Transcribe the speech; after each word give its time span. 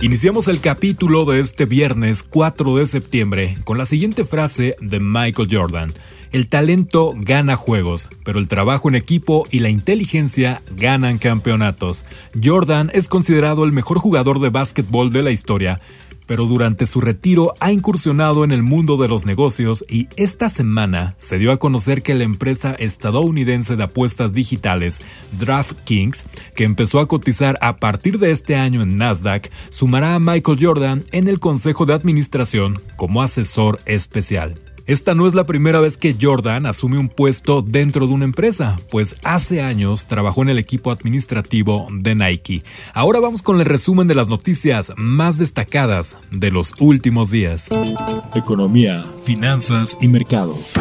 Iniciamos 0.00 0.46
el 0.46 0.60
capítulo 0.60 1.24
de 1.24 1.40
este 1.40 1.66
viernes 1.66 2.22
4 2.22 2.76
de 2.76 2.86
septiembre 2.86 3.56
con 3.64 3.78
la 3.78 3.84
siguiente 3.84 4.24
frase 4.24 4.76
de 4.80 5.00
Michael 5.00 5.48
Jordan. 5.50 5.92
El 6.30 6.48
talento 6.48 7.14
gana 7.16 7.56
juegos, 7.56 8.08
pero 8.22 8.38
el 8.38 8.46
trabajo 8.46 8.88
en 8.88 8.94
equipo 8.94 9.44
y 9.50 9.58
la 9.58 9.70
inteligencia 9.70 10.62
ganan 10.70 11.18
campeonatos. 11.18 12.04
Jordan 12.40 12.92
es 12.94 13.08
considerado 13.08 13.64
el 13.64 13.72
mejor 13.72 13.98
jugador 13.98 14.38
de 14.38 14.50
básquetbol 14.50 15.12
de 15.12 15.24
la 15.24 15.32
historia 15.32 15.80
pero 16.28 16.46
durante 16.46 16.86
su 16.86 17.00
retiro 17.00 17.54
ha 17.58 17.72
incursionado 17.72 18.44
en 18.44 18.52
el 18.52 18.62
mundo 18.62 18.98
de 18.98 19.08
los 19.08 19.26
negocios 19.26 19.84
y 19.88 20.08
esta 20.16 20.50
semana 20.50 21.14
se 21.16 21.38
dio 21.38 21.50
a 21.50 21.56
conocer 21.56 22.02
que 22.02 22.14
la 22.14 22.24
empresa 22.24 22.76
estadounidense 22.78 23.74
de 23.74 23.84
apuestas 23.84 24.34
digitales 24.34 25.00
DraftKings, 25.40 26.26
que 26.54 26.64
empezó 26.64 27.00
a 27.00 27.08
cotizar 27.08 27.58
a 27.62 27.78
partir 27.78 28.18
de 28.18 28.30
este 28.30 28.54
año 28.56 28.82
en 28.82 28.98
Nasdaq, 28.98 29.50
sumará 29.70 30.14
a 30.14 30.20
Michael 30.20 30.58
Jordan 30.60 31.04
en 31.12 31.26
el 31.28 31.40
consejo 31.40 31.86
de 31.86 31.94
administración 31.94 32.78
como 32.96 33.22
asesor 33.22 33.80
especial. 33.86 34.60
Esta 34.88 35.14
no 35.14 35.28
es 35.28 35.34
la 35.34 35.44
primera 35.44 35.80
vez 35.80 35.98
que 35.98 36.16
Jordan 36.18 36.64
asume 36.64 36.96
un 36.96 37.10
puesto 37.10 37.60
dentro 37.60 38.06
de 38.06 38.14
una 38.14 38.24
empresa, 38.24 38.80
pues 38.90 39.16
hace 39.22 39.60
años 39.60 40.06
trabajó 40.06 40.40
en 40.40 40.48
el 40.48 40.58
equipo 40.58 40.90
administrativo 40.90 41.88
de 41.92 42.14
Nike. 42.14 42.62
Ahora 42.94 43.20
vamos 43.20 43.42
con 43.42 43.60
el 43.60 43.66
resumen 43.66 44.08
de 44.08 44.14
las 44.14 44.28
noticias 44.28 44.94
más 44.96 45.36
destacadas 45.36 46.16
de 46.30 46.50
los 46.50 46.72
últimos 46.78 47.30
días. 47.30 47.68
Economía, 48.34 49.04
finanzas 49.22 49.94
y 50.00 50.08
mercados. 50.08 50.72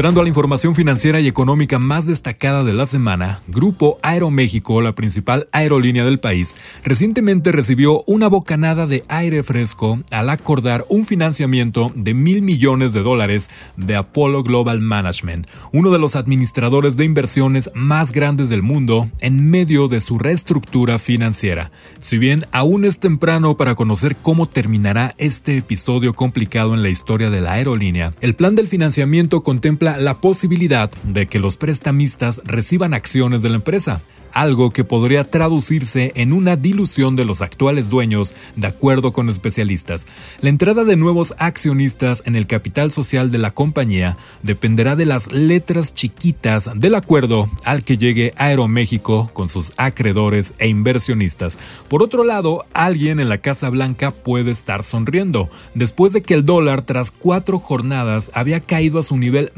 Entrando 0.00 0.22
a 0.22 0.24
la 0.24 0.30
información 0.30 0.74
financiera 0.74 1.20
y 1.20 1.28
económica 1.28 1.78
más 1.78 2.06
destacada 2.06 2.64
de 2.64 2.72
la 2.72 2.86
semana, 2.86 3.40
Grupo 3.48 3.98
Aeroméxico, 4.00 4.80
la 4.80 4.94
principal 4.94 5.46
aerolínea 5.52 6.06
del 6.06 6.18
país, 6.18 6.56
recientemente 6.82 7.52
recibió 7.52 8.02
una 8.06 8.28
bocanada 8.28 8.86
de 8.86 9.04
aire 9.08 9.42
fresco 9.42 10.00
al 10.10 10.30
acordar 10.30 10.86
un 10.88 11.04
financiamiento 11.04 11.92
de 11.94 12.14
mil 12.14 12.40
millones 12.40 12.94
de 12.94 13.02
dólares 13.02 13.50
de 13.76 13.94
Apollo 13.94 14.42
Global 14.42 14.80
Management, 14.80 15.46
uno 15.70 15.90
de 15.90 15.98
los 15.98 16.16
administradores 16.16 16.96
de 16.96 17.04
inversiones 17.04 17.70
más 17.74 18.10
grandes 18.10 18.48
del 18.48 18.62
mundo, 18.62 19.10
en 19.20 19.50
medio 19.50 19.86
de 19.86 20.00
su 20.00 20.18
reestructura 20.18 20.98
financiera. 20.98 21.72
Si 21.98 22.16
bien 22.16 22.46
aún 22.52 22.86
es 22.86 23.00
temprano 23.00 23.58
para 23.58 23.74
conocer 23.74 24.16
cómo 24.16 24.46
terminará 24.46 25.12
este 25.18 25.58
episodio 25.58 26.14
complicado 26.14 26.72
en 26.72 26.82
la 26.82 26.88
historia 26.88 27.28
de 27.28 27.42
la 27.42 27.52
aerolínea, 27.52 28.14
el 28.22 28.34
plan 28.34 28.54
del 28.54 28.66
financiamiento 28.66 29.42
contempla 29.42 29.89
la 29.96 30.18
posibilidad 30.18 30.90
de 31.02 31.26
que 31.26 31.38
los 31.38 31.56
prestamistas 31.56 32.40
reciban 32.44 32.94
acciones 32.94 33.42
de 33.42 33.50
la 33.50 33.56
empresa 33.56 34.02
algo 34.32 34.70
que 34.70 34.84
podría 34.84 35.24
traducirse 35.24 36.12
en 36.14 36.32
una 36.32 36.56
dilución 36.56 37.16
de 37.16 37.24
los 37.24 37.40
actuales 37.40 37.88
dueños, 37.88 38.34
de 38.56 38.66
acuerdo 38.66 39.12
con 39.12 39.28
especialistas. 39.28 40.06
La 40.40 40.50
entrada 40.50 40.84
de 40.84 40.96
nuevos 40.96 41.34
accionistas 41.38 42.22
en 42.26 42.36
el 42.36 42.46
capital 42.46 42.90
social 42.90 43.30
de 43.30 43.38
la 43.38 43.50
compañía 43.52 44.16
dependerá 44.42 44.96
de 44.96 45.06
las 45.06 45.32
letras 45.32 45.94
chiquitas 45.94 46.70
del 46.74 46.94
acuerdo 46.94 47.48
al 47.64 47.84
que 47.84 47.98
llegue 47.98 48.32
Aeroméxico 48.36 49.30
con 49.32 49.48
sus 49.48 49.72
acreedores 49.76 50.54
e 50.58 50.68
inversionistas. 50.68 51.58
Por 51.88 52.02
otro 52.02 52.24
lado, 52.24 52.64
alguien 52.72 53.20
en 53.20 53.28
la 53.28 53.38
Casa 53.38 53.68
Blanca 53.70 54.10
puede 54.10 54.50
estar 54.50 54.82
sonriendo, 54.82 55.50
después 55.74 56.12
de 56.12 56.22
que 56.22 56.34
el 56.34 56.44
dólar 56.44 56.82
tras 56.82 57.10
cuatro 57.10 57.58
jornadas 57.58 58.30
había 58.34 58.60
caído 58.60 58.98
a 58.98 59.02
su 59.02 59.16
nivel 59.16 59.52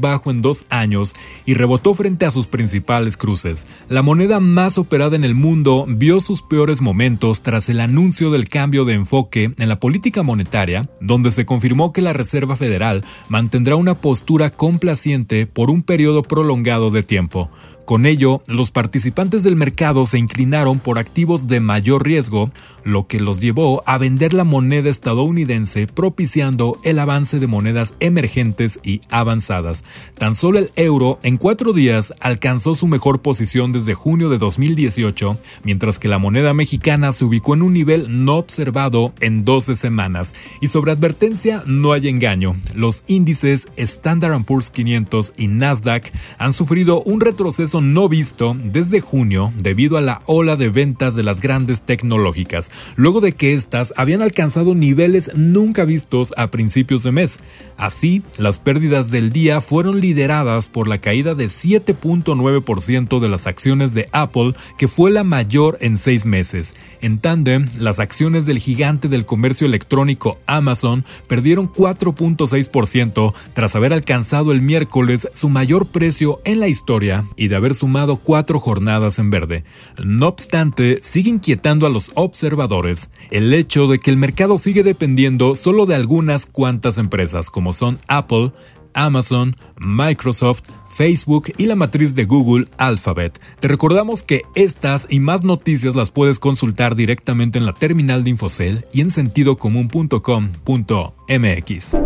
bajo 0.00 0.30
en 0.30 0.42
dos 0.42 0.66
años 0.70 1.14
y 1.44 1.54
rebotó 1.54 1.94
frente 1.94 2.26
a 2.26 2.30
sus 2.30 2.46
principales 2.46 3.16
cruces. 3.16 3.66
La 3.88 4.02
moneda 4.02 4.40
más 4.40 4.78
operada 4.78 5.16
en 5.16 5.24
el 5.24 5.34
mundo 5.34 5.84
vio 5.88 6.20
sus 6.20 6.42
peores 6.42 6.80
momentos 6.80 7.42
tras 7.42 7.68
el 7.68 7.80
anuncio 7.80 8.30
del 8.30 8.48
cambio 8.48 8.84
de 8.84 8.94
enfoque 8.94 9.52
en 9.58 9.68
la 9.68 9.80
política 9.80 10.22
monetaria, 10.22 10.88
donde 11.00 11.32
se 11.32 11.46
confirmó 11.46 11.92
que 11.92 12.02
la 12.02 12.12
Reserva 12.12 12.56
Federal 12.56 13.04
mantendrá 13.28 13.76
una 13.76 14.00
postura 14.00 14.50
complaciente 14.50 15.46
por 15.46 15.70
un 15.70 15.82
periodo 15.82 16.22
prolongado 16.22 16.90
de 16.90 17.02
tiempo. 17.02 17.50
Con 17.86 18.04
ello, 18.04 18.42
los 18.48 18.72
participantes 18.72 19.44
del 19.44 19.54
mercado 19.54 20.06
se 20.06 20.18
inclinaron 20.18 20.80
por 20.80 20.98
activos 20.98 21.46
de 21.46 21.60
mayor 21.60 22.04
riesgo, 22.04 22.50
lo 22.82 23.06
que 23.06 23.20
los 23.20 23.40
llevó 23.40 23.84
a 23.86 23.96
vender 23.96 24.34
la 24.34 24.42
moneda 24.42 24.90
estadounidense 24.90 25.86
propiciando 25.86 26.80
el 26.82 26.98
avance 26.98 27.38
de 27.38 27.46
monedas 27.46 27.94
emergentes 28.00 28.80
y 28.82 29.02
avanzadas. 29.08 29.84
Tan 30.18 30.34
solo 30.34 30.58
el 30.58 30.72
euro 30.74 31.20
en 31.22 31.36
cuatro 31.36 31.72
días 31.72 32.12
alcanzó 32.18 32.74
su 32.74 32.88
mejor 32.88 33.22
posición 33.22 33.70
desde 33.70 33.94
junio 33.94 34.30
de 34.30 34.38
2018, 34.38 35.38
mientras 35.62 36.00
que 36.00 36.08
la 36.08 36.18
moneda 36.18 36.54
mexicana 36.54 37.12
se 37.12 37.24
ubicó 37.24 37.54
en 37.54 37.62
un 37.62 37.72
nivel 37.72 38.24
no 38.24 38.34
observado 38.34 39.12
en 39.20 39.44
12 39.44 39.76
semanas. 39.76 40.34
Y 40.60 40.66
sobre 40.68 40.90
advertencia 40.90 41.62
no 41.66 41.92
hay 41.92 42.08
engaño, 42.08 42.56
los 42.74 43.04
índices 43.06 43.68
Standard 43.76 44.42
Poor's 44.44 44.70
500 44.70 45.34
y 45.36 45.46
Nasdaq 45.46 46.10
han 46.38 46.52
sufrido 46.52 47.00
un 47.04 47.20
retroceso 47.20 47.75
no 47.80 48.08
visto 48.08 48.56
desde 48.62 49.00
junio 49.00 49.52
debido 49.58 49.96
a 49.96 50.00
la 50.00 50.22
ola 50.26 50.56
de 50.56 50.70
ventas 50.70 51.14
de 51.14 51.22
las 51.22 51.40
grandes 51.40 51.82
tecnológicas, 51.82 52.70
luego 52.96 53.20
de 53.20 53.32
que 53.32 53.54
éstas 53.54 53.92
habían 53.96 54.22
alcanzado 54.22 54.74
niveles 54.74 55.30
nunca 55.34 55.84
vistos 55.84 56.34
a 56.36 56.50
principios 56.50 57.02
de 57.02 57.12
mes. 57.12 57.38
Así, 57.76 58.22
las 58.38 58.58
pérdidas 58.58 59.10
del 59.10 59.30
día 59.30 59.60
fueron 59.60 60.00
lideradas 60.00 60.68
por 60.68 60.88
la 60.88 60.98
caída 60.98 61.34
de 61.34 61.46
7.9% 61.46 63.20
de 63.20 63.28
las 63.28 63.46
acciones 63.46 63.94
de 63.94 64.08
Apple, 64.12 64.54
que 64.78 64.88
fue 64.88 65.10
la 65.10 65.24
mayor 65.24 65.78
en 65.80 65.98
seis 65.98 66.24
meses. 66.24 66.74
En 67.00 67.18
tándem, 67.18 67.68
las 67.78 67.98
acciones 67.98 68.46
del 68.46 68.58
gigante 68.58 69.08
del 69.08 69.26
comercio 69.26 69.66
electrónico 69.66 70.38
Amazon 70.46 71.04
perdieron 71.26 71.70
4.6% 71.70 73.34
tras 73.52 73.76
haber 73.76 73.92
alcanzado 73.92 74.52
el 74.52 74.62
miércoles 74.62 75.28
su 75.34 75.48
mayor 75.48 75.86
precio 75.86 76.40
en 76.44 76.60
la 76.60 76.68
historia 76.68 77.24
y 77.36 77.48
de 77.48 77.56
haber 77.56 77.65
sumado 77.74 78.16
cuatro 78.16 78.60
jornadas 78.60 79.18
en 79.18 79.30
verde. 79.30 79.64
No 80.04 80.28
obstante, 80.28 80.98
sigue 81.02 81.30
inquietando 81.30 81.86
a 81.86 81.90
los 81.90 82.10
observadores 82.14 83.10
el 83.30 83.52
hecho 83.52 83.86
de 83.86 83.98
que 83.98 84.10
el 84.10 84.16
mercado 84.16 84.58
sigue 84.58 84.82
dependiendo 84.82 85.54
solo 85.54 85.86
de 85.86 85.94
algunas 85.94 86.46
cuantas 86.46 86.98
empresas 86.98 87.50
como 87.50 87.72
son 87.72 87.98
Apple, 88.08 88.52
Amazon, 88.96 89.56
Microsoft, 89.78 90.62
Facebook 90.88 91.52
y 91.58 91.66
la 91.66 91.76
matriz 91.76 92.14
de 92.14 92.24
Google 92.24 92.68
Alphabet. 92.78 93.38
Te 93.60 93.68
recordamos 93.68 94.22
que 94.22 94.44
estas 94.54 95.06
y 95.10 95.20
más 95.20 95.44
noticias 95.44 95.94
las 95.94 96.10
puedes 96.10 96.38
consultar 96.38 96.96
directamente 96.96 97.58
en 97.58 97.66
la 97.66 97.72
terminal 97.72 98.24
de 98.24 98.30
Infocel 98.30 98.86
y 98.92 99.02
en 99.02 99.10
sentidocomún.com.mx. 99.10 101.96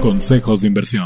Consejos 0.00 0.62
de 0.62 0.66
inversión. 0.66 1.04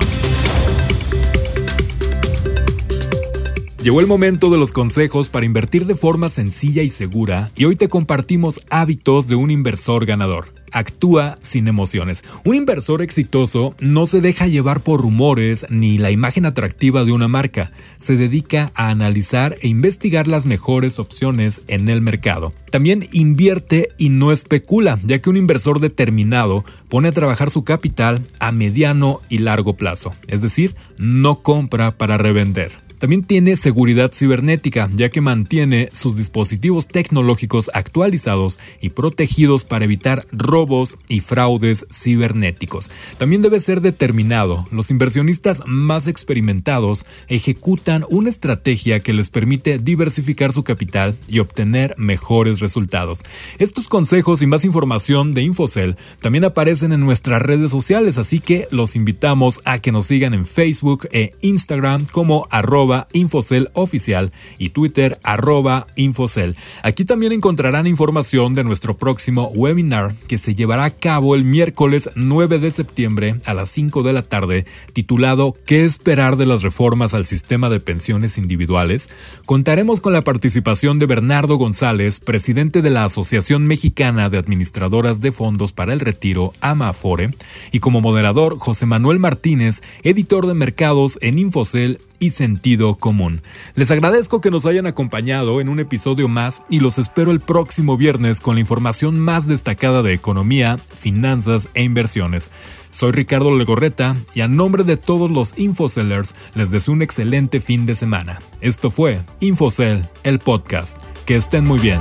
Llegó 3.84 4.00
el 4.00 4.06
momento 4.06 4.48
de 4.48 4.56
los 4.56 4.72
consejos 4.72 5.28
para 5.28 5.44
invertir 5.44 5.84
de 5.84 5.94
forma 5.94 6.30
sencilla 6.30 6.82
y 6.82 6.88
segura 6.88 7.50
y 7.54 7.66
hoy 7.66 7.76
te 7.76 7.90
compartimos 7.90 8.62
hábitos 8.70 9.28
de 9.28 9.34
un 9.34 9.50
inversor 9.50 10.06
ganador. 10.06 10.54
Actúa 10.72 11.36
sin 11.42 11.68
emociones. 11.68 12.24
Un 12.46 12.56
inversor 12.56 13.02
exitoso 13.02 13.74
no 13.80 14.06
se 14.06 14.22
deja 14.22 14.46
llevar 14.46 14.80
por 14.80 15.02
rumores 15.02 15.66
ni 15.68 15.98
la 15.98 16.10
imagen 16.10 16.46
atractiva 16.46 17.04
de 17.04 17.12
una 17.12 17.28
marca. 17.28 17.72
Se 17.98 18.16
dedica 18.16 18.72
a 18.74 18.88
analizar 18.88 19.56
e 19.60 19.68
investigar 19.68 20.28
las 20.28 20.46
mejores 20.46 20.98
opciones 20.98 21.60
en 21.68 21.90
el 21.90 22.00
mercado. 22.00 22.54
También 22.70 23.06
invierte 23.12 23.90
y 23.98 24.08
no 24.08 24.32
especula, 24.32 24.98
ya 25.04 25.20
que 25.20 25.28
un 25.28 25.36
inversor 25.36 25.78
determinado 25.78 26.64
pone 26.88 27.08
a 27.08 27.12
trabajar 27.12 27.50
su 27.50 27.64
capital 27.64 28.26
a 28.40 28.50
mediano 28.50 29.20
y 29.28 29.38
largo 29.38 29.76
plazo. 29.76 30.14
Es 30.26 30.40
decir, 30.40 30.74
no 30.96 31.42
compra 31.42 31.98
para 31.98 32.16
revender. 32.16 32.83
También 33.04 33.22
tiene 33.22 33.56
seguridad 33.56 34.12
cibernética, 34.14 34.88
ya 34.96 35.10
que 35.10 35.20
mantiene 35.20 35.90
sus 35.92 36.16
dispositivos 36.16 36.88
tecnológicos 36.88 37.70
actualizados 37.74 38.58
y 38.80 38.88
protegidos 38.88 39.62
para 39.62 39.84
evitar 39.84 40.26
robos 40.32 40.96
y 41.06 41.20
fraudes 41.20 41.84
cibernéticos. 41.92 42.90
También 43.18 43.42
debe 43.42 43.60
ser 43.60 43.82
determinado, 43.82 44.66
los 44.70 44.90
inversionistas 44.90 45.60
más 45.66 46.06
experimentados 46.06 47.04
ejecutan 47.28 48.06
una 48.08 48.30
estrategia 48.30 49.00
que 49.00 49.12
les 49.12 49.28
permite 49.28 49.76
diversificar 49.76 50.54
su 50.54 50.64
capital 50.64 51.14
y 51.28 51.40
obtener 51.40 51.94
mejores 51.98 52.60
resultados. 52.60 53.22
Estos 53.58 53.86
consejos 53.86 54.40
y 54.40 54.46
más 54.46 54.64
información 54.64 55.32
de 55.32 55.42
Infocel 55.42 55.96
también 56.22 56.46
aparecen 56.46 56.94
en 56.94 57.00
nuestras 57.00 57.42
redes 57.42 57.70
sociales, 57.70 58.16
así 58.16 58.40
que 58.40 58.66
los 58.70 58.96
invitamos 58.96 59.60
a 59.66 59.80
que 59.80 59.92
nos 59.92 60.06
sigan 60.06 60.32
en 60.32 60.46
Facebook 60.46 61.06
e 61.12 61.34
Instagram 61.42 62.06
como 62.06 62.46
arroba 62.50 62.93
Infocel 63.12 63.70
oficial 63.74 64.32
y 64.58 64.70
Twitter 64.70 65.18
arroba 65.22 65.86
Infocel. 65.96 66.56
Aquí 66.82 67.04
también 67.04 67.32
encontrarán 67.32 67.86
información 67.86 68.54
de 68.54 68.64
nuestro 68.64 68.96
próximo 68.96 69.50
webinar 69.54 70.14
que 70.28 70.38
se 70.38 70.54
llevará 70.54 70.84
a 70.84 70.90
cabo 70.90 71.34
el 71.34 71.44
miércoles 71.44 72.10
9 72.14 72.58
de 72.58 72.70
septiembre 72.70 73.36
a 73.44 73.54
las 73.54 73.70
5 73.70 74.02
de 74.02 74.12
la 74.12 74.22
tarde, 74.22 74.66
titulado 74.92 75.56
¿Qué 75.66 75.84
esperar 75.84 76.36
de 76.36 76.46
las 76.46 76.62
reformas 76.62 77.14
al 77.14 77.24
sistema 77.24 77.68
de 77.68 77.80
pensiones 77.80 78.38
individuales? 78.38 79.08
Contaremos 79.46 80.00
con 80.00 80.12
la 80.12 80.22
participación 80.22 80.98
de 80.98 81.06
Bernardo 81.06 81.56
González, 81.56 82.20
presidente 82.20 82.82
de 82.82 82.90
la 82.90 83.04
Asociación 83.04 83.66
Mexicana 83.66 84.30
de 84.30 84.38
Administradoras 84.38 85.20
de 85.20 85.32
Fondos 85.32 85.72
para 85.72 85.92
el 85.92 86.00
Retiro, 86.00 86.52
AMAFORE, 86.60 87.34
y 87.72 87.80
como 87.80 88.00
moderador 88.00 88.58
José 88.58 88.86
Manuel 88.86 89.18
Martínez, 89.18 89.82
editor 90.02 90.46
de 90.46 90.54
mercados 90.54 91.18
en 91.20 91.38
Infocel 91.38 92.00
y 92.24 92.30
sentido 92.30 92.94
común. 92.94 93.42
Les 93.74 93.90
agradezco 93.90 94.40
que 94.40 94.50
nos 94.50 94.64
hayan 94.64 94.86
acompañado 94.86 95.60
en 95.60 95.68
un 95.68 95.78
episodio 95.78 96.26
más 96.26 96.62
y 96.70 96.80
los 96.80 96.98
espero 96.98 97.30
el 97.30 97.40
próximo 97.40 97.96
viernes 97.98 98.40
con 98.40 98.54
la 98.54 98.60
información 98.60 99.18
más 99.18 99.46
destacada 99.46 100.02
de 100.02 100.14
economía, 100.14 100.78
finanzas 100.78 101.68
e 101.74 101.82
inversiones. 101.82 102.50
Soy 102.90 103.12
Ricardo 103.12 103.56
Legorreta 103.56 104.16
y 104.34 104.40
a 104.40 104.48
nombre 104.48 104.84
de 104.84 104.96
todos 104.96 105.30
los 105.30 105.58
Infocellers 105.58 106.34
les 106.54 106.70
deseo 106.70 106.94
un 106.94 107.02
excelente 107.02 107.60
fin 107.60 107.84
de 107.84 107.94
semana. 107.94 108.40
Esto 108.60 108.90
fue 108.90 109.20
Infocel, 109.40 110.08
el 110.22 110.38
podcast. 110.38 110.96
Que 111.26 111.36
estén 111.36 111.66
muy 111.66 111.80
bien. 111.80 112.00